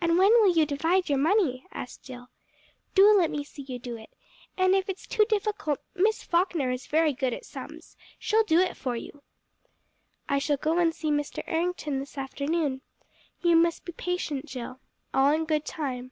"And 0.00 0.18
when 0.18 0.32
will 0.40 0.52
you 0.52 0.66
divide 0.66 1.08
your 1.08 1.16
money?" 1.18 1.64
asked 1.70 2.02
Jill. 2.02 2.26
"Do 2.96 3.12
let 3.16 3.30
me 3.30 3.44
see 3.44 3.62
you 3.62 3.78
do 3.78 3.96
it. 3.96 4.10
And 4.56 4.74
if 4.74 4.88
it's 4.88 5.06
too 5.06 5.24
difficult, 5.26 5.78
Miss 5.94 6.24
Falkner 6.24 6.72
is 6.72 6.88
very 6.88 7.12
good 7.12 7.32
at 7.32 7.44
sums. 7.44 7.96
She'll 8.18 8.42
do 8.42 8.58
it 8.58 8.76
for 8.76 8.96
you." 8.96 9.22
"I 10.28 10.40
shall 10.40 10.56
go 10.56 10.78
and 10.80 10.92
see 10.92 11.12
Mr. 11.12 11.44
Errington 11.46 12.00
this 12.00 12.18
afternoon. 12.18 12.80
You 13.42 13.54
must 13.54 13.84
be 13.84 13.92
patient, 13.92 14.46
Jill. 14.46 14.80
All 15.14 15.32
in 15.32 15.44
good 15.44 15.64
time." 15.64 16.10